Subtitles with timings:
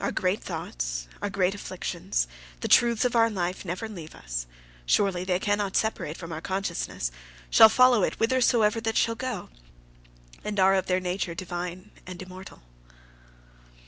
[0.00, 2.26] Our great thoughts, our great affections,
[2.62, 4.44] the Truths of our life, never leave us.
[4.86, 7.12] Surely, they cannot separate from our consciousness;
[7.48, 9.50] shall follow it whithersoever that shall go;
[10.42, 12.62] and are of their nature divine and immortal.